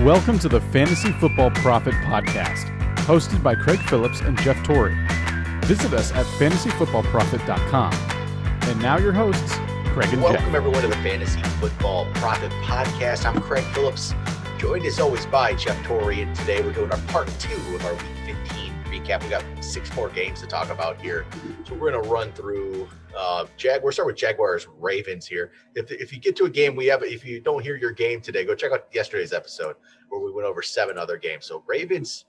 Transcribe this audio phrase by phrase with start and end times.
[0.00, 2.66] Welcome to the Fantasy Football Profit Podcast,
[2.98, 4.94] hosted by Craig Phillips and Jeff Torrey.
[5.62, 7.94] Visit us at fantasyfootballprofit.com.
[8.68, 9.54] And now your hosts,
[9.86, 10.52] Craig and Welcome Jeff.
[10.52, 13.24] Welcome everyone to the Fantasy Football Profit Podcast.
[13.24, 14.14] I'm Craig Phillips,
[14.58, 17.94] joined as always by Jeff Torrey, and today we're doing our part two of our
[17.94, 19.22] Week 15 recap.
[19.24, 21.24] We got six more games to talk about here,
[21.64, 22.86] so we're going to run through
[23.16, 23.82] uh, Jag.
[23.82, 25.52] We're starting with Jaguars Ravens here.
[25.74, 27.02] If if you get to a game, we have.
[27.02, 29.76] If you don't hear your game today, go check out yesterday's episode
[30.08, 31.46] where we went over seven other games.
[31.46, 32.26] So Ravens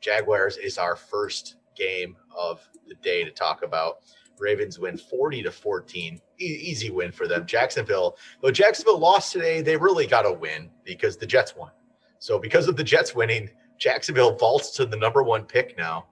[0.00, 3.98] Jaguars is our first game of the day to talk about.
[4.38, 6.20] Ravens win 40 to 14.
[6.40, 7.46] E- easy win for them.
[7.46, 11.70] Jacksonville, though Jacksonville lost today, they really got a win because the Jets won.
[12.18, 16.06] So because of the Jets winning, Jacksonville vaults to the number one pick now.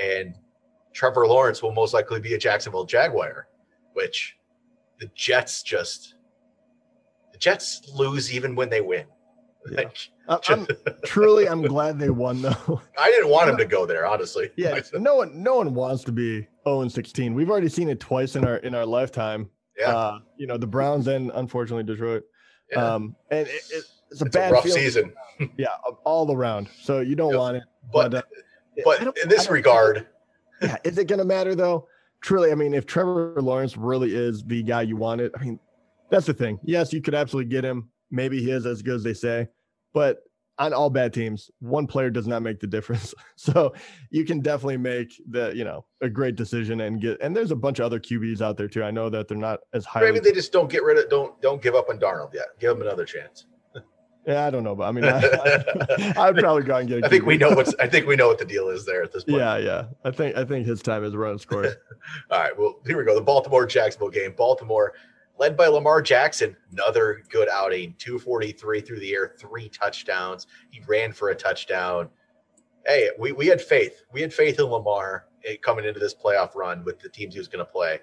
[0.00, 0.34] And
[0.92, 3.48] Trevor Lawrence will most likely be a Jacksonville Jaguar,
[3.94, 4.36] which
[5.00, 6.14] the Jets just
[7.32, 9.06] the Jets lose even when they win.
[9.70, 9.76] Yeah.
[9.78, 9.96] Like,
[10.48, 10.66] I'm
[11.04, 12.80] truly, I'm glad they won though.
[12.98, 14.50] I didn't want him to go there, honestly.
[14.56, 17.34] Yeah, no one, no one wants to be 0 and 16.
[17.34, 19.48] We've already seen it twice in our in our lifetime.
[19.78, 19.96] Yeah.
[19.96, 22.24] Uh, you know, the Browns and unfortunately Detroit.
[22.70, 22.94] Yeah.
[22.94, 25.12] Um, and it, it, it's a it's a bad rough season.
[25.56, 25.68] Yeah,
[26.04, 26.68] all around.
[26.82, 27.38] So you don't Yep.
[27.38, 27.64] want it.
[27.92, 28.22] But uh,
[28.84, 30.06] but in this regard,
[30.60, 31.88] yeah, is it going to matter though?
[32.22, 35.58] Truly, I mean, if Trevor Lawrence really is the guy you wanted, I mean,
[36.10, 36.58] that's the thing.
[36.62, 37.88] Yes, you could absolutely get him.
[38.10, 39.48] Maybe he is as good as they say,
[39.92, 40.22] but
[40.58, 43.14] on all bad teams, one player does not make the difference.
[43.36, 43.74] So
[44.10, 47.20] you can definitely make the, you know, a great decision and get.
[47.20, 48.84] And there's a bunch of other QBs out there too.
[48.84, 50.00] I know that they're not as high.
[50.00, 52.46] maybe they just don't get rid of don't don't give up on Darnold yet.
[52.60, 53.46] Give him another chance.
[54.26, 55.04] Yeah, I don't know, but I mean,
[56.16, 57.04] I, would probably go and get.
[57.04, 59.12] I think we know what's I think we know what the deal is there at
[59.12, 59.38] this point.
[59.38, 59.84] Yeah, yeah.
[60.04, 61.74] I think I think his time is run its course.
[62.30, 62.56] All right.
[62.56, 63.16] Well, here we go.
[63.16, 64.32] The Baltimore Jacksonville game.
[64.36, 64.94] Baltimore
[65.38, 66.56] led by Lamar Jackson.
[66.70, 67.94] Another good outing.
[67.98, 70.46] 243 through the air, three touchdowns.
[70.70, 72.08] He ran for a touchdown.
[72.86, 74.02] Hey, we, we had faith.
[74.12, 77.40] We had faith in Lamar eh, coming into this playoff run with the teams he
[77.40, 77.98] was going to play.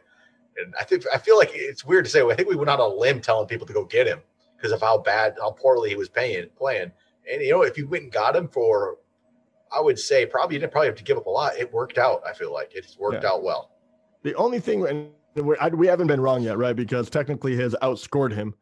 [0.57, 2.21] And I think I feel like it's weird to say.
[2.21, 4.19] I think we went out on a limb telling people to go get him
[4.59, 6.91] because of how bad, how poorly he was paying playing.
[7.31, 8.97] And you know, if you went and got him for,
[9.75, 11.57] I would say probably you didn't probably have to give up a lot.
[11.57, 12.21] It worked out.
[12.27, 13.29] I feel like it's worked Yeah.
[13.29, 13.71] out well.
[14.23, 15.09] The only thing, and
[15.59, 16.75] I, we haven't been wrong yet, right?
[16.75, 18.53] Because technically, has outscored him,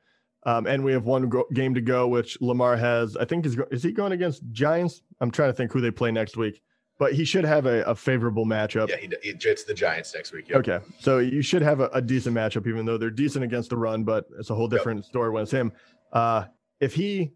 [0.45, 3.17] um, and we have one go, game to go, which Lamar has.
[3.17, 5.01] I think is is he going against Giants?
[5.19, 6.61] I'm trying to think who they play next week,
[6.99, 8.89] but he should have a, a favorable matchup.
[8.89, 10.49] Yeah, he, it's the Giants next week.
[10.49, 10.57] Yep.
[10.67, 13.77] Okay, so you should have a, a decent matchup, even though they're decent against the
[13.77, 14.71] run, but it's a whole Yep.
[14.71, 15.71] different story when it's him.
[16.13, 16.45] Uh,
[16.79, 17.31] if he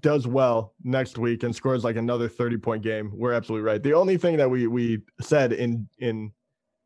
[0.00, 3.82] does well next week and scores like another 30 point game, we're absolutely right.
[3.82, 6.32] The only thing that we we said in in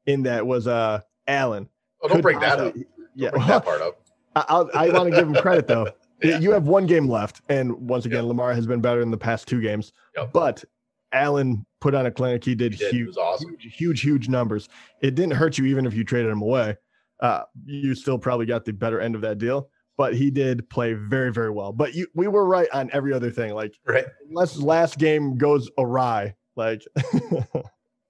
[0.06, 1.68] in that was uh Allen.
[2.02, 2.74] Oh, don't bring that up.
[3.14, 4.00] Yeah, bring that part up.
[4.36, 5.88] I, I'll, I want to give him credit though.
[6.20, 6.40] Yeah.
[6.40, 8.28] You have one game left, and once again, Yep.
[8.30, 9.92] Lamar has been better in the past two games.
[10.16, 10.32] Yep.
[10.32, 10.64] But
[11.12, 12.44] Allen put on a clinic.
[12.44, 12.92] He did, He did.
[12.94, 13.50] Huge, awesome.
[13.58, 14.68] huge, huge, huge numbers.
[15.00, 16.76] It didn't hurt you even if you traded him away.
[17.20, 19.68] Uh, you still probably got the better end of that deal.
[19.96, 21.72] But he did play very, very well.
[21.72, 23.52] But you, we were right on every other thing.
[23.54, 24.06] Like Right.
[24.28, 26.82] unless last game goes awry, like.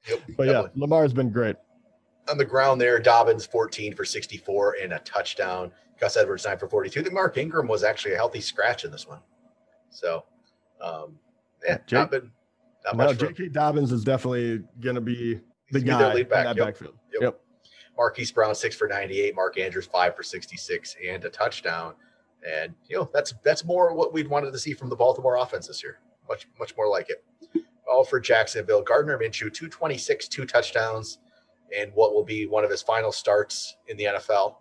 [0.09, 0.21] Yep.
[0.39, 0.62] but yeah.
[0.75, 1.56] Lamar's been great.
[2.31, 5.71] On the ground there, Dobbins 14 for 64 and a touchdown.
[6.00, 7.03] Gus Edwards 9 for 42.
[7.03, 9.19] The Mark Ingram was actually a healthy scratch in this one.
[9.91, 10.25] So,
[10.81, 11.19] um,
[11.67, 12.31] yeah, Jake- not been
[12.97, 13.49] not No, J.K.
[13.49, 15.41] Dobbins is definitely going to be
[15.71, 16.66] the He's gonna be their guy lead in that yep.
[16.66, 16.94] backfield.
[17.12, 17.22] Yep.
[17.22, 17.41] Yep.
[17.97, 21.94] Marquise Brown six for 98, Mark Andrews five for 66 and a touchdown.
[22.49, 25.66] And you know that's that's more what we'd wanted to see from the Baltimore offense
[25.66, 25.99] this year.
[26.28, 27.25] Much much more like it.
[27.91, 28.82] All for Jacksonville.
[28.82, 31.19] Gardner Minshew 226, two touchdowns,
[31.76, 34.56] and what will be one of his final starts in the NFL.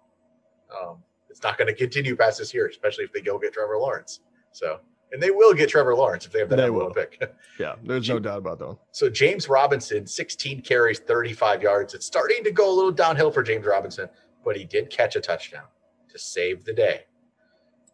[0.76, 3.78] Um, it's not going to continue past this year, especially if they go get Trevor
[3.78, 4.22] Lawrence.
[4.54, 4.80] So,
[5.12, 6.92] and they will get Trevor Lawrence if they have that They will.
[6.94, 7.22] pick.
[7.60, 8.78] Yeah, there's no doubt about that.
[8.92, 11.94] So James Robinson, 16 carries, 35 yards.
[11.96, 14.08] It's starting to go a little downhill for James Robinson,
[14.46, 15.64] but he did catch a touchdown
[16.10, 17.06] to save the day.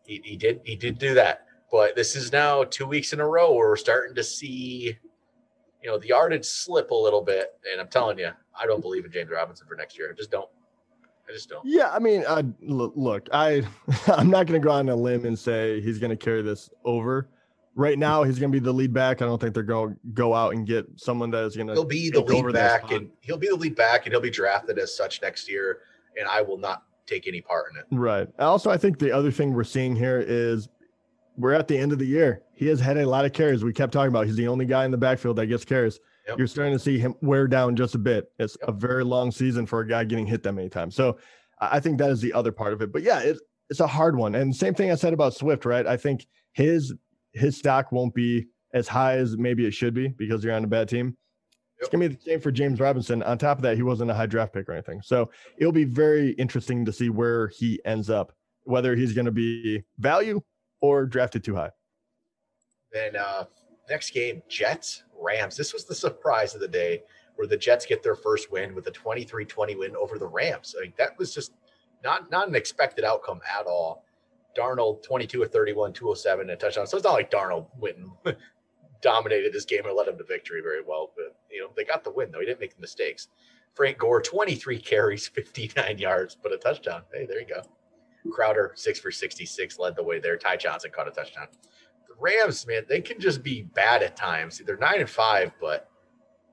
[0.06, 1.45] He, he did he did do that.
[1.71, 4.98] But this is now two weeks in a row where we're starting to see,
[5.81, 7.48] you know, the yardage slip a little bit.
[7.71, 10.12] And I'm telling you, I don't believe in James Robinson for next year.
[10.12, 10.50] I just don't.
[11.27, 11.65] I just don't.
[11.65, 13.63] Yeah, I mean, uh, look, I
[14.07, 16.69] I'm not going to go on a limb and say he's going to carry this
[16.83, 17.29] over.
[17.75, 19.23] Right now, he's going to be the lead back.
[19.23, 21.73] I don't think they're going to go out and get someone that is going to.
[21.73, 21.89] He'll to.
[21.89, 24.95] be the lead back, and he'll be the lead back, and he'll be drafted as
[24.95, 25.79] such next year.
[26.19, 27.85] And I will not take any part in it.
[27.89, 28.27] Right.
[28.37, 30.69] Also, I think the other thing we're seeing here is
[31.37, 32.43] we're at the end of the year.
[32.53, 33.63] He has had a lot of carries.
[33.63, 35.99] We kept talking about he's the only guy in the backfield that gets carries.
[36.27, 36.37] Yep.
[36.37, 38.31] You're starting to see him wear down just a bit.
[38.39, 38.69] It's Yep.
[38.69, 40.95] a very long season for a guy getting hit that many times.
[40.95, 41.17] So
[41.59, 42.91] I think that is the other part of it.
[42.91, 44.35] But yeah, it's it's a hard one.
[44.35, 45.85] And same thing I said about Swift, right?
[45.85, 46.93] I think his
[47.33, 50.67] his stock won't be as high as maybe it should be because you're on a
[50.67, 51.17] bad team.
[51.79, 53.21] It's gonna be the same for James Robinson.
[53.23, 55.01] On top of that, he wasn't a high draft pick or anything.
[55.01, 58.31] So it'll be very interesting to see where he ends up,
[58.63, 60.41] whether he's gonna be value
[60.81, 61.71] or drafted too high.
[62.91, 63.45] Then uh
[63.89, 65.56] next game, Jets, Rams.
[65.56, 67.03] This was the surprise of the day
[67.35, 70.75] where the Jets get their first win with a 23-20 win over the Rams.
[70.77, 71.53] I mean, that was just
[72.03, 74.06] not not an expected outcome at all.
[74.57, 76.85] Darnold 22 or 31, 207 and a touchdown.
[76.85, 78.35] So it's not like Darnold went and
[79.01, 81.12] dominated this game or led them to victory very well.
[81.15, 82.39] But you know, they got the win though.
[82.39, 83.30] He didn't make the mistakes.
[83.74, 87.01] Frank Gore, 23 carries, 59 yards, but a touchdown.
[87.12, 87.63] Hey, there you go.
[88.31, 90.38] Crowder, six for 66, led the way there.
[90.38, 91.47] Ty Johnson caught a touchdown.
[92.19, 94.62] Rams, man, they can just be bad at times.
[94.65, 95.89] They're nine and five, but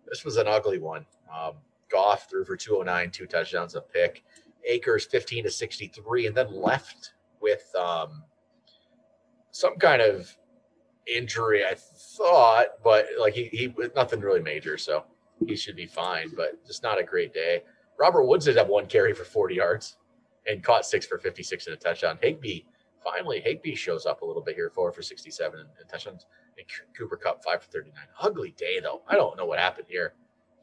[0.07, 1.07] this was an ugly one.
[1.35, 1.55] Um,
[1.91, 4.23] Goff threw for 209, two touchdowns, a pick.
[4.65, 8.23] Akers 15 to 63, and then left with um,
[9.51, 10.37] some kind of
[11.07, 15.05] injury, I thought, but like he, he nothing really major, so
[15.47, 17.63] he should be fine, but just not a great day.
[17.99, 19.97] Robert Woods did have one carry for 40 yards
[20.47, 22.19] and caught six for 56 and a touchdown.
[22.21, 22.63] Higbee,
[23.03, 26.27] finally, Higbee shows up a little bit here, four for 67 and, and touchdowns.
[26.59, 26.67] And
[26.97, 27.95] Cooper Kupp, five for 39.
[28.21, 29.03] Ugly day, though.
[29.09, 30.15] I don't know what happened here.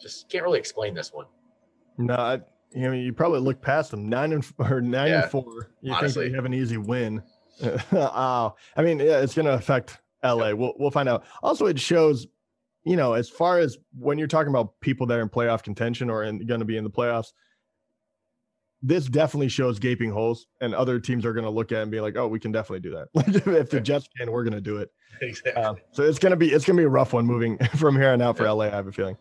[0.01, 1.25] Just can't really explain this one.
[1.97, 2.33] No, I,
[2.75, 5.71] I mean, you probably look past them nine and or nine yeah, and four.
[5.81, 6.23] You honestly.
[6.23, 7.23] think they have an easy win?
[7.91, 10.53] uh, I mean, yeah, it's going to affect LA.
[10.53, 11.23] We'll we'll find out.
[11.41, 12.27] Also, it shows,
[12.83, 16.09] you know, as far as when you're talking about people that are in playoff contention
[16.09, 17.31] or going to be in the playoffs,
[18.81, 21.99] this definitely shows gaping holes, and other teams are going to look at and be
[21.99, 23.07] like, "Oh, we can definitely do that."
[23.57, 24.91] If the Jets can, we're going to do it.
[25.21, 25.63] Exactly.
[25.63, 27.95] Um, so it's going to be it's going to be a rough one moving from
[27.95, 28.47] here on out for.
[28.47, 28.65] LA.
[28.65, 29.17] I have a feeling.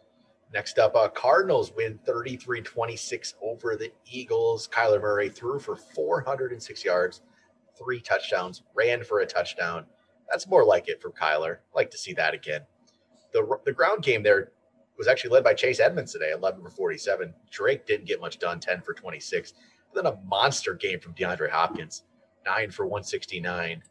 [0.53, 4.69] Next up, uh, Cardinals win 33 26 over the Eagles.
[4.69, 7.23] Kyler Murray threw for 406 yards,
[7.77, 9.85] three touchdowns, ran for a touchdown.
[10.31, 11.59] That's more like it from Kyler.
[11.75, 12.63] like to see that again.
[13.33, 14.53] The, the ground game there
[14.99, 17.35] was actually led by Chase Edmonds today, 11 for 47.
[17.51, 19.55] Drake didn't get much done, 10 for 26.
[19.93, 22.05] But then a monster game from DeAndre Hopkins,
[22.47, 23.83] 9 for 169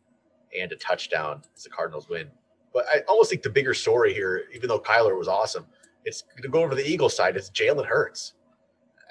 [0.57, 2.29] and a touchdown as the Cardinals win.
[2.73, 5.65] But I almost think the bigger story here, even though Kyler was awesome,
[6.03, 7.35] it's to go over the Eagles side.
[7.35, 8.33] It's Jalen Hurts.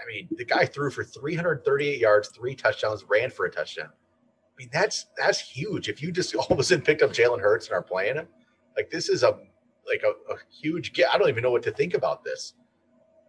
[0.01, 3.89] I mean, the guy threw for 338 yards, three touchdowns, ran for a touchdown.
[3.89, 5.89] I mean, that's that's huge.
[5.89, 8.29] If you just all of a sudden picked up Jalen Hurts and are playing him,
[8.77, 9.39] like this is a
[9.87, 11.09] like a, a huge get.
[11.13, 12.55] I don't even know what to think about this.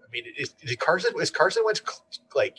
[0.02, 1.82] I mean, is, is Carson is Carson Wentz
[2.36, 2.58] like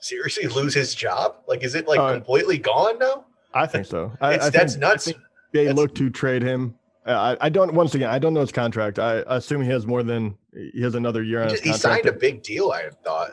[0.00, 1.36] seriously lose his job?
[1.46, 3.26] Like, is it like uh, completely gone now?
[3.54, 4.12] I think so.
[4.20, 5.12] I, I that's nuts.
[5.52, 6.74] they that's, look to trade him
[7.06, 7.72] I, I don't.
[7.74, 8.98] Once again, I don't know his contract.
[8.98, 11.50] I assume he has more than he has another year on.
[11.50, 12.70] He, he signed a big deal.
[12.70, 13.30] I thought.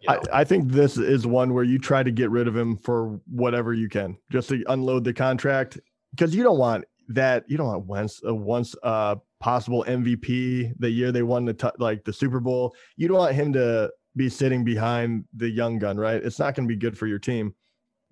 [0.00, 0.20] You know.
[0.32, 3.20] I, I think this is one where you try to get rid of him for
[3.30, 5.78] whatever you can, just to unload the contract,
[6.10, 7.44] because you don't want that.
[7.48, 11.68] You don't want once a once uh possible MVP the year they won the t-
[11.78, 12.74] like the Super Bowl.
[12.96, 16.22] You don't want him to be sitting behind the young gun, right?
[16.22, 17.54] It's not going to be good for your team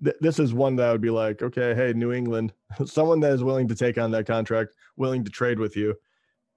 [0.02, 2.52] th- this is one that would be like, okay, hey, New England,
[2.85, 5.94] someone that is willing to take on that contract, willing to trade with you.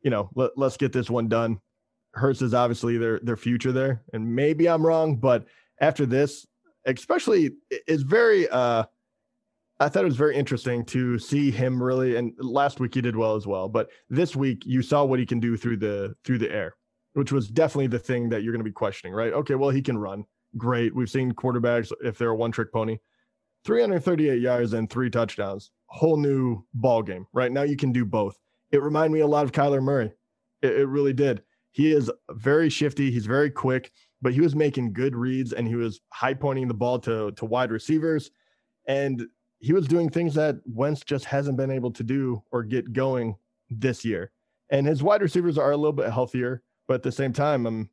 [0.01, 1.59] You know, let, let's get this one done.
[2.13, 5.45] Hurts is obviously their their future there, and maybe I'm wrong, but
[5.81, 6.47] after this,
[6.85, 8.47] especially, it's very.
[8.49, 8.85] uh
[9.79, 12.15] I thought it was very interesting to see him really.
[12.15, 15.25] And last week he did well as well, but this week you saw what he
[15.25, 16.75] can do through the through the air,
[17.13, 19.33] which was definitely the thing that you're going to be questioning, right?
[19.33, 20.25] Okay, well he can run,
[20.57, 20.95] great.
[20.95, 22.97] We've seen quarterbacks if they're a one trick pony.
[23.65, 25.71] 338 yards and three touchdowns.
[25.87, 27.27] Whole new ball game.
[27.33, 28.37] Right now, you can do both.
[28.71, 30.13] It reminded me a lot of Kyler Murray.
[30.61, 31.43] It, it really did.
[31.71, 33.11] He is very shifty.
[33.11, 36.73] He's very quick, but he was making good reads and he was high pointing the
[36.73, 38.31] ball to to wide receivers,
[38.87, 39.27] and
[39.59, 43.35] he was doing things that Wentz just hasn't been able to do or get going
[43.69, 44.31] this year.
[44.69, 47.89] And his wide receivers are a little bit healthier, but at the same time, um,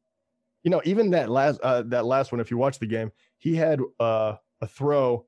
[0.63, 3.55] you know, even that last uh, that last one, if you watch the game, he
[3.55, 5.27] had uh, a throw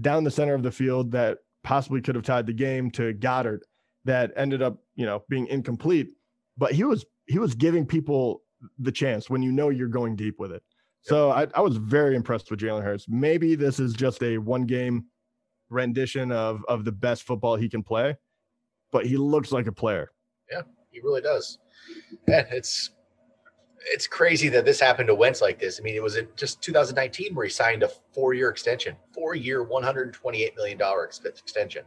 [0.00, 3.60] down the center of the field that possibly could have tied the game to Goedert
[4.04, 6.10] that ended up, you know, being incomplete.
[6.56, 8.42] But he was he was giving people
[8.78, 10.62] the chance when you know you're going deep with it.
[11.02, 13.06] So I, I was very impressed with Jalen Hurts.
[13.08, 15.04] Maybe this is just a one game
[15.70, 18.16] rendition of of the best football he can play,
[18.92, 20.10] but he looks like a player.
[20.50, 21.58] Yeah, he really does.
[22.26, 22.90] And it's
[23.92, 25.78] it's crazy that this happened to Wentz like this.
[25.80, 30.56] I mean, it was in just 2019 where he signed a four-year extension, four-year, 128
[30.56, 31.84] million dollar extension.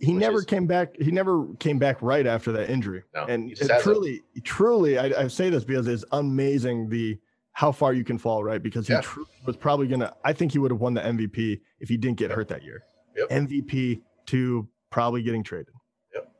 [0.00, 0.96] He never is, came back.
[1.00, 3.04] He never came back right after that injury.
[3.14, 7.18] No, and truly, truly, I, I, say this because it's amazing the
[7.52, 8.60] how far you can fall, right?
[8.60, 9.02] Because he yeah.
[9.46, 10.12] was probably gonna.
[10.24, 12.82] I think he would have won the MVP if he didn't get hurt that year.
[13.16, 13.28] Yep.
[13.30, 15.74] MVP to probably getting traded.
[16.14, 16.32] Yep.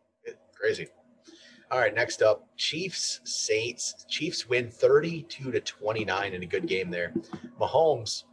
[0.55, 0.89] Crazy.
[1.71, 4.05] All right, next up, Chiefs Saints.
[4.07, 7.15] Chiefs win 32 to 29 in a good game there.
[7.59, 8.25] Mahomes,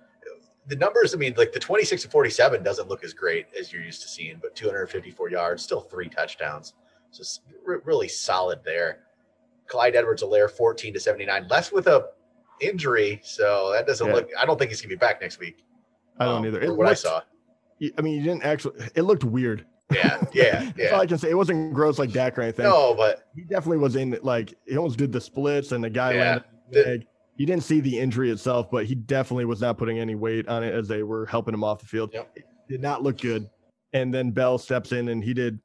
[0.68, 3.82] the numbers, I mean, like the 26 to 47 doesn't look as great as you're
[3.82, 6.74] used to seeing, but 254 yards, still three touchdowns.
[7.12, 9.00] So it's really solid there.
[9.68, 12.10] Clyde Edwards Helaire 14 to 79, left with a
[12.60, 13.22] injury.
[13.24, 14.14] So that doesn't yeah.
[14.14, 15.64] look, I don't think he's going to be back next week.
[16.20, 16.62] I don't um, either.
[16.62, 17.22] It what looked, I saw.
[17.98, 19.66] I mean, you didn't actually, it looked weird.
[19.94, 20.90] Yeah, yeah, yeah.
[20.90, 21.30] All I can say.
[21.30, 22.66] It wasn't gross like Dak or anything.
[22.66, 26.14] No, but he definitely was in like he almost did the splits and the guy
[26.14, 27.04] yeah, landed the.
[27.38, 30.62] He didn't see the injury itself, but he definitely was not putting any weight on
[30.62, 32.12] it as they were helping him off the field.
[32.14, 32.38] Yep.
[32.68, 33.50] Did not look good.
[33.94, 35.58] And then Bell steps in and he did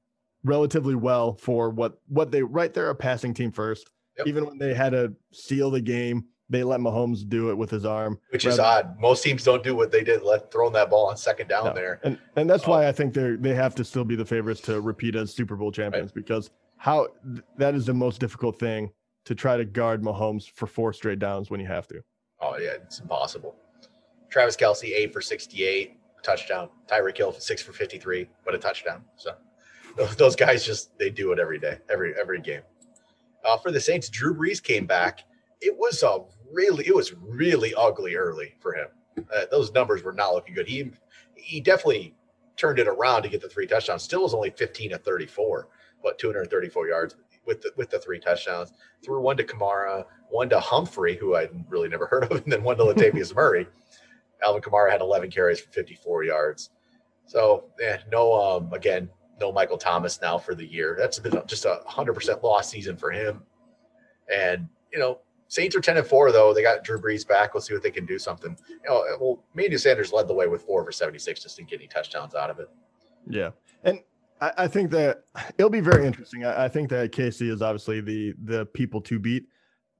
[0.44, 3.90] relatively well for what what they right there a passing team first.
[4.18, 4.28] Yep.
[4.28, 7.84] Even when they had to seal the game, they let Mahomes do it with his
[7.84, 8.98] arm, which is odd.
[8.98, 11.72] Most teams don't do what they did, let throwing that ball on second down no.
[11.72, 14.24] there, and and that's um, why I think they they have to still be the
[14.24, 16.14] favorites to repeat as Super Bowl champions right.
[16.14, 17.08] because how
[17.56, 18.90] that is the most difficult thing
[19.24, 22.02] to try to guard Mahomes for four straight downs when you have to.
[22.40, 23.56] Oh yeah, it's impossible.
[24.28, 26.68] Travis Kelce eight for sixty-eight, touchdown.
[26.88, 29.02] Tyreek Hill six for fifty-three, but a touchdown.
[29.16, 29.32] So
[30.18, 32.62] those guys just they do it every day, every every game.
[33.46, 35.24] Uh, for the Saints, Drew Brees came back
[35.64, 36.18] it was a
[36.52, 38.88] really it was really ugly early for him.
[39.18, 40.66] Uh, those numbers were not looking good.
[40.66, 40.90] He
[41.36, 42.14] he definitely
[42.56, 44.02] turned it around to get the three touchdowns.
[44.02, 45.68] Still was only 15 to 34,
[46.02, 48.72] but 234 yards with the with the three touchdowns.
[49.04, 52.62] Threw one to Kamara, one to Humphrey, who I really never heard of, and then
[52.62, 53.66] one to Latavius Murray.
[54.42, 56.70] Alvin Kamara had 11 carries for 54 yards.
[57.26, 59.08] So yeah, no um again,
[59.40, 60.96] no Michael Thomas now for the year.
[60.98, 63.42] That's been just a hundred percent lost season for him.
[64.32, 66.52] And you know, Saints are 10 and 4, though.
[66.54, 67.54] They got Drew Brees back.
[67.54, 68.56] We'll see what they can do something.
[68.68, 71.80] You know, well, Emmanuel Sanders led the way with four for 76, just didn't get
[71.80, 72.68] any touchdowns out of it.
[73.28, 73.50] Yeah.
[73.84, 74.00] And
[74.40, 75.24] I, I think that
[75.58, 76.44] it'll be very interesting.
[76.44, 79.46] I, I, think that KC is obviously the the people to beat.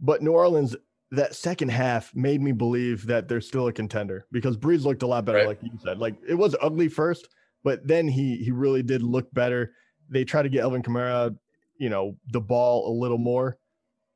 [0.00, 0.76] But New Orleans,
[1.12, 5.06] that second half made me believe that they're still a contender because Brees looked a
[5.06, 5.46] lot better, right.
[5.46, 5.98] like you said.
[5.98, 7.28] Like it was ugly first,
[7.62, 9.72] but then he he really did look better.
[10.10, 11.36] They tried to get Alvin Kamara,
[11.78, 13.58] you know, the ball a little more.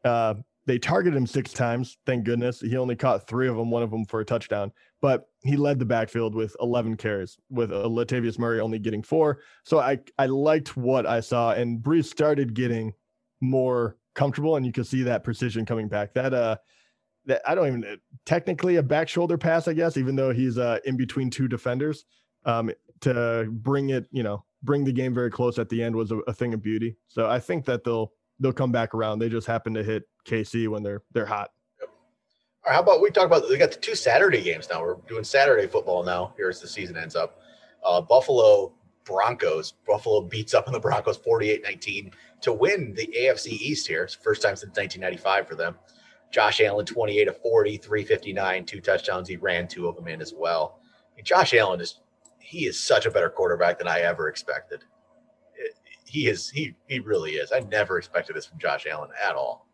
[0.05, 0.35] Uh,
[0.69, 1.97] they targeted him six times.
[2.05, 2.61] Thank goodness.
[2.61, 4.71] He only caught three of them, one of them for a touchdown.
[5.01, 9.41] But he led the backfield with 11 carries, with uh, Latavius Murray only getting four.
[9.65, 11.53] So I, I liked what I saw.
[11.53, 12.93] And Brees started getting
[13.41, 16.13] more comfortable, and you can see that precision coming back.
[16.13, 16.57] That, uh,
[17.25, 17.97] that I don't even uh,
[18.27, 22.05] technically a back shoulder pass, I guess, even though he's uh, in between two defenders.
[22.45, 22.71] Um,
[23.01, 26.19] to bring it, you know, bring the game very close at the end was a,
[26.27, 26.97] a thing of beauty.
[27.07, 29.19] So I think that they'll they'll come back around.
[29.19, 31.51] They just happen to hit KC when they're they're hot.
[31.81, 31.89] Yep.
[31.89, 34.83] All right, how about we talk about we got the two Saturday games now.
[34.83, 36.35] We're doing Saturday football now.
[36.37, 37.41] Here as the season ends up.
[37.85, 38.73] Uh, Buffalo
[39.05, 39.73] Broncos.
[39.87, 44.05] Buffalo beats up on the Broncos 48-19 to win the AFC East here.
[44.05, 45.77] It's first time since 1995 for them.
[46.31, 49.29] Josh Allen 28 to 40, 359, two touchdowns.
[49.29, 50.81] He ran two of them in as well.
[51.13, 52.01] I mean, Josh Allen is
[52.39, 54.85] he is such a better quarterback than I ever expected.
[56.09, 57.53] He is he he really is.
[57.53, 59.67] I never expected this from Josh Allen at all.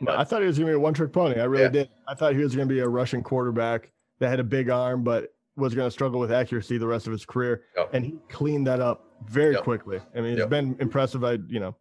[0.00, 1.40] But, I thought he was going to be a one trick pony.
[1.40, 1.68] I really yeah.
[1.70, 1.88] did.
[2.06, 5.02] I thought he was going to be a Russian quarterback that had a big arm,
[5.02, 7.62] but was going to struggle with accuracy the rest of his career.
[7.76, 7.94] Yep.
[7.94, 9.62] And he cleaned that up very yep.
[9.62, 10.00] quickly.
[10.14, 10.50] I mean, it's yep.
[10.50, 11.24] been impressive.
[11.24, 11.74] I, you know,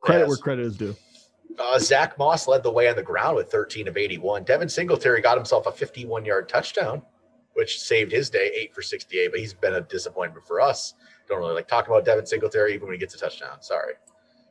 [0.00, 0.28] credit yes.
[0.28, 0.94] where credit is due.
[1.58, 4.44] Uh, Zach Moss led the way on the ground with 13 of 81.
[4.44, 7.02] Devin Singletary got himself a 51 yard touchdown,
[7.54, 9.30] which saved his day, eight for 68.
[9.30, 10.94] But he's been a disappointment for us.
[11.28, 13.60] Don't really like talking about Devin Singletary even when he gets a touchdown.
[13.60, 13.94] Sorry.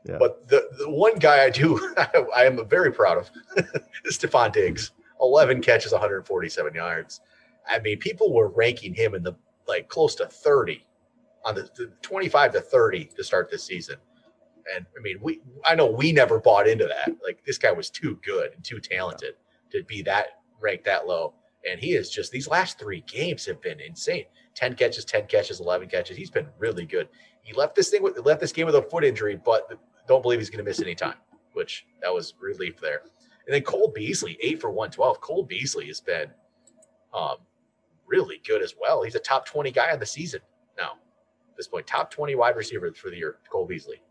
[0.06, 0.18] Yeah.
[0.20, 1.94] But the, the one guy I do,
[2.36, 3.32] I am very proud of
[4.06, 4.92] is Stefon Diggs.
[5.22, 7.22] 11 catches, 147 yards.
[7.68, 9.34] I mean, people were ranking him in the
[9.68, 10.86] like close to 30
[11.46, 13.96] on the, the 25 to 30 to start this season.
[14.76, 17.16] And I mean, we I know we never bought into that.
[17.24, 19.36] Like this guy was too good and too talented
[19.72, 20.28] to be that
[20.60, 21.34] ranked that low.
[21.70, 24.26] And he is just these last three games have been insane.
[24.56, 26.18] 10 catches, 10 catches, 11 catches.
[26.18, 27.10] He's been really good.
[27.44, 29.72] He left this thing with left this game with a foot injury, but
[30.08, 31.16] don't believe he's going to miss any time,
[31.54, 33.02] which that was relief there.
[33.46, 35.22] And then Cole Beasley, eight for 112.
[35.22, 36.30] Cole Beasley has been
[37.14, 37.38] um,
[38.06, 39.04] really good as well.
[39.04, 40.42] He's a top 20 guy on the season
[40.78, 40.94] now.
[41.52, 44.02] At this point, top 20 wide receiver for the year, Cole Beasley.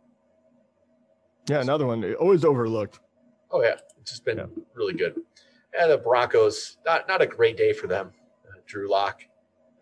[1.49, 3.01] Yeah, another one always overlooked.
[3.51, 4.47] Oh yeah, it's just been yeah.
[4.75, 5.21] really good.
[5.79, 8.13] And the Broncos, not not a great day for them.
[8.49, 9.23] Uh, Drew Lock.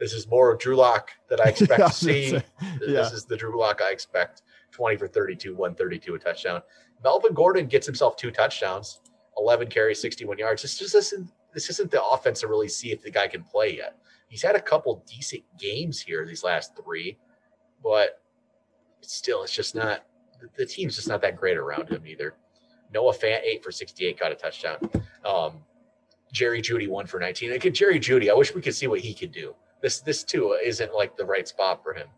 [0.00, 2.30] This is more of Drew Lock that I expect yeah, to see.
[2.32, 2.40] yeah.
[2.80, 4.42] This is the Drew Lock I expect.
[4.72, 6.60] 20 for 32, 132, a touchdown.
[7.04, 9.00] Melvin Gordon gets himself two touchdowns,
[9.38, 10.62] 11 carries, 61 yards.
[10.62, 13.76] This just isn't this isn't the offense to really see if the guy can play
[13.76, 13.96] yet.
[14.28, 17.18] He's had a couple decent games here these last three,
[17.82, 18.20] but
[19.00, 20.04] still, it's just not
[20.56, 22.34] the team's just not that great around him either.
[22.92, 24.78] Noah Fant eight for 68 got a touchdown.
[25.24, 25.58] Um,
[26.34, 27.52] Jerry Jeudy one for 19.
[27.52, 29.54] Again, Jerry Jeudy, I wish we could see what he could do.
[29.80, 32.08] This this too isn't like the right spot for him.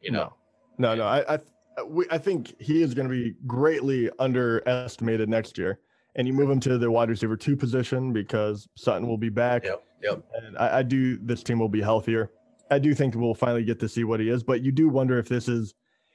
[0.00, 0.34] You know.
[0.78, 1.04] No, no, no.
[1.04, 1.38] I I,
[1.84, 5.78] we, I think he is going to be greatly underestimated next year.
[6.16, 9.64] And you move him to the wide receiver two position because Sutton will be back.
[9.64, 9.84] Yep.
[10.02, 10.24] Yep.
[10.34, 11.18] And I, I do.
[11.18, 12.32] This team will be healthier.
[12.70, 14.42] I do think we'll finally get to see what he is.
[14.42, 15.74] But you do wonder if this is,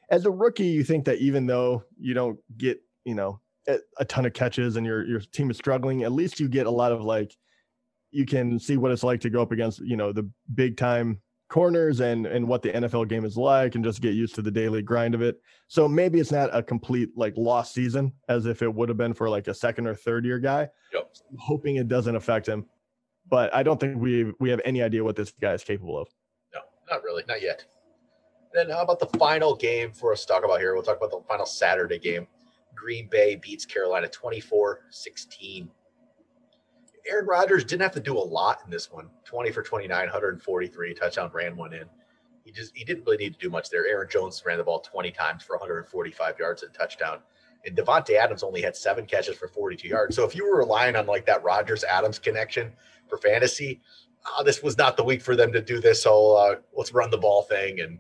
[0.10, 4.26] as a rookie, you think that even though you don't get, you know, a, ton
[4.26, 7.02] of catches and your your team is struggling, at least you get a lot of
[7.02, 7.36] like,
[8.12, 11.22] you can see what it's like to go up against, you know, the big time
[11.50, 14.52] corners and and what the NFL game is like and just get used to the
[14.52, 15.40] daily grind of it.
[15.68, 19.14] So maybe it's not a complete like lost season as if it would have been
[19.14, 20.68] for like a second or third year guy.
[20.94, 21.12] Yep.
[21.32, 22.66] I'm hoping it doesn't affect him.
[23.30, 26.10] But I don't think we we have any idea what this guy is capable of.
[26.54, 27.66] No, not really, not yet.
[28.54, 30.74] Then how about the final game for us to talk about here?
[30.74, 32.28] We'll talk about the final Saturday game.
[32.84, 35.70] Green Bay beats Carolina 24-16.
[37.10, 39.10] Aaron Rodgers didn't have to do a lot in this one.
[39.24, 41.86] 20 for 29, 143 touchdown, ran one in.
[42.44, 43.88] He just he didn't really need to do much there.
[43.88, 47.20] Aaron Jones ran the ball 20 times for 145 yards and touchdown.
[47.66, 50.18] And Davante Adams only had seven catches for 42 yards.
[50.18, 52.74] So if you were relying on like that Rodgers Adams connection
[53.08, 53.80] for fantasy,
[54.38, 57.10] uh, this was not the week for them to do this whole uh, let's run
[57.10, 57.98] the ball thing and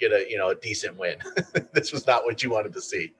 [0.00, 1.16] get a you know a decent win.
[1.72, 3.12] this was not what you wanted to see,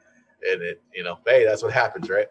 [0.51, 2.29] and it you know hey that's what happens right.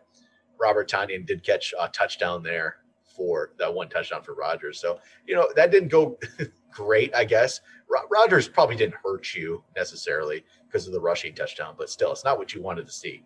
[0.59, 2.77] Robert Tonyan did catch a touchdown there
[3.15, 4.79] for that one touchdown for Rodgers.
[4.79, 6.17] So, you know, that didn't go
[6.71, 7.61] great, I guess.
[8.09, 12.37] Rodgers probably didn't hurt you necessarily because of the rushing touchdown, but still, it's not
[12.37, 13.23] what you wanted to see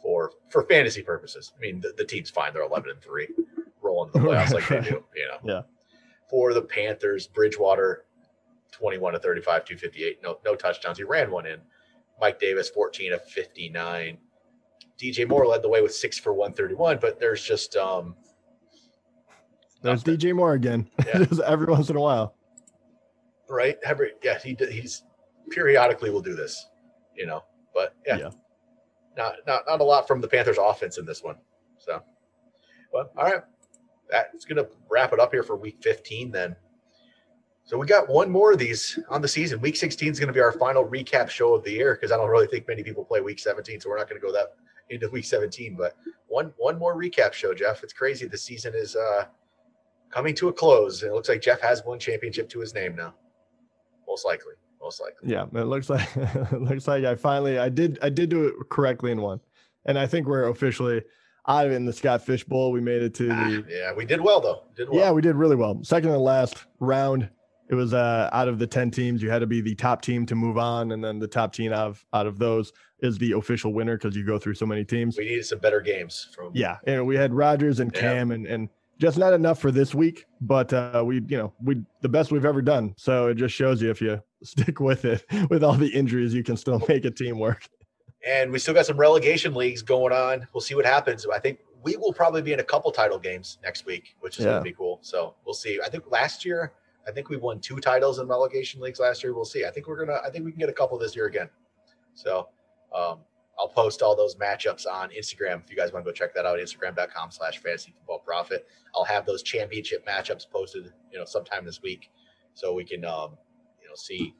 [0.00, 1.52] for for fantasy purposes.
[1.56, 3.28] I mean, the, the team's fine; they're eleven and three,
[3.82, 5.04] rolling the playoffs like they do.
[5.16, 5.62] You know, yeah.
[6.30, 8.04] For the Panthers, Bridgewater,
[8.70, 10.98] twenty-one to thirty-five, two fifty-eight, no no touchdowns.
[10.98, 11.58] He ran one in.
[12.20, 14.18] Mike Davis, fourteen of fifty-nine.
[14.98, 18.16] DJ Moore led the way with six for one thirty-one, but there's just um
[19.82, 20.88] there's DJ Moore again.
[21.06, 21.24] Yeah.
[21.24, 22.34] Just every once in a while.
[23.48, 23.78] Right.
[23.84, 25.04] Every yeah, he he's
[25.50, 26.66] periodically will do this,
[27.16, 27.44] you know.
[27.74, 28.18] But yeah.
[28.18, 28.30] yeah.
[29.16, 31.36] Not not not a lot from the Panthers offense in this one.
[31.78, 32.02] So
[32.92, 33.42] well, all right.
[34.10, 36.56] That's gonna wrap it up here for week 15 then.
[37.68, 39.60] So we got one more of these on the season.
[39.60, 42.16] Week 16 is going to be our final recap show of the year because I
[42.16, 44.54] don't really think many people play week 17, so we're not going to go that
[44.88, 45.76] into week 17.
[45.76, 45.94] But
[46.28, 47.84] one one more recap show, Jeff.
[47.84, 48.26] It's crazy.
[48.26, 49.26] The season is uh
[50.08, 51.02] coming to a close.
[51.02, 53.12] It looks like Jeff has one championship to his name now.
[54.06, 54.54] Most likely.
[54.80, 55.30] Most likely.
[55.30, 58.54] Yeah, it looks like it looks like I finally I did I did do it
[58.70, 59.40] correctly in one.
[59.84, 61.02] And I think we're officially
[61.46, 62.72] out of it in the Scott Fish Bowl.
[62.72, 64.62] We made it to ah, the Yeah, we did well though.
[64.74, 64.98] Did well.
[64.98, 65.84] Yeah, we did really well.
[65.84, 67.28] Second and last round.
[67.68, 70.24] It was uh, out of the 10 teams, you had to be the top team
[70.26, 70.92] to move on.
[70.92, 74.16] And then the top team out of, out of those is the official winner because
[74.16, 75.18] you go through so many teams.
[75.18, 76.78] We needed some better games from Yeah.
[76.86, 80.72] And we had Rodgers and Cam and, and just not enough for this week, but
[80.72, 82.94] uh, we, you know, we the best we've ever done.
[82.96, 86.42] So it just shows you if you stick with it, with all the injuries, you
[86.42, 87.68] can still make a team work.
[88.26, 90.46] And we still got some relegation leagues going on.
[90.52, 91.24] We'll see what happens.
[91.32, 94.44] I think we will probably be in a couple title games next week, which is
[94.44, 94.52] yeah.
[94.52, 94.98] going to be cool.
[95.02, 95.78] So we'll see.
[95.84, 96.72] I think last year,
[97.08, 99.34] I think we won two titles in relegation leagues last year.
[99.34, 99.64] We'll see.
[99.64, 100.20] I think we're gonna.
[100.24, 101.48] I think we can get a couple this year again.
[102.14, 102.48] So
[102.94, 103.20] um,
[103.58, 105.62] I'll post all those matchups on Instagram.
[105.64, 108.66] If you guys want to go check that out, Instagram.com slash fantasy football profit.
[108.94, 112.10] I'll have those championship matchups posted, you know, sometime this week.
[112.54, 113.36] So we can um,
[113.80, 114.34] you know, see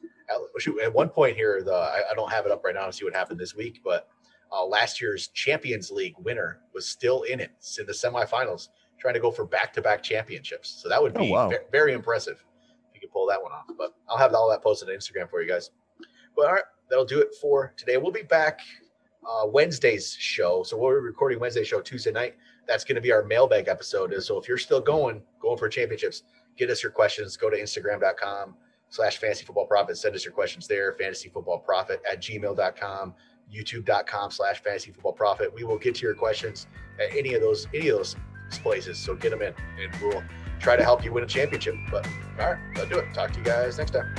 [0.83, 3.04] at one point here, the I, I, don't have it up right now to see
[3.04, 4.09] what happened this week, but
[4.52, 9.20] uh, last year's Champions League winner was still in it in the semifinals, trying to
[9.20, 10.81] go for back-to-back championships.
[10.83, 11.48] So that would oh, be oh, wow.
[11.48, 12.47] very, very impressive if you could
[13.18, 13.66] pull that one off.
[13.76, 15.70] But I'll have all that posted on Instagram for you guys.
[16.37, 17.96] But all right, that'll do it for today.
[17.96, 18.61] We'll be back
[19.28, 20.62] uh, Wednesday's show.
[20.62, 22.37] So we're recording Wednesday show Tuesday night.
[22.68, 24.14] That's going to be our mailbag episode.
[24.22, 26.22] So if you're still going, going for championships,
[26.57, 27.37] get us your questions.
[27.37, 28.54] Go to Instagram.com
[28.90, 29.96] slash fantasy football profit.
[29.96, 30.92] Send us your questions there.
[30.92, 33.14] Fantasy football profit at gmail.com,
[33.52, 35.52] youtube.com slash fantasy football profit.
[35.52, 36.68] We will get to your questions
[37.00, 38.16] at any of those, any of those
[38.62, 38.98] places.
[38.98, 40.22] So get them in and we'll
[40.59, 41.75] try to help you win a championship.
[41.90, 42.07] But
[42.38, 43.14] all right, that'll do it.
[43.14, 44.14] Talk to you guys next time.